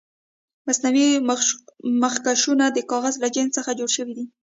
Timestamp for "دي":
4.17-4.25